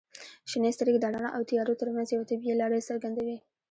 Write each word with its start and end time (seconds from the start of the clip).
•شنې 0.49 0.71
سترګې 0.75 0.99
د 1.01 1.05
رڼا 1.13 1.29
او 1.35 1.41
تیارو 1.49 1.79
ترمنځ 1.81 2.07
یوه 2.09 2.29
طبیعي 2.31 2.55
لړۍ 2.61 2.81
څرګندوي. 2.89 3.37